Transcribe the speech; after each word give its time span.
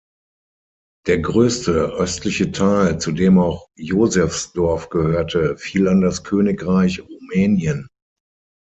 Der 1.05 1.19
größte, 1.19 1.91
östliche 1.93 2.51
Teil, 2.51 2.97
zu 2.99 3.11
dem 3.11 3.37
auch 3.37 3.67
Josefsdorf 3.75 4.89
gehörte, 4.89 5.55
fiel 5.57 5.87
an 5.87 6.01
das 6.01 6.23
Königreich 6.23 7.01
Rumänien. 7.01 7.87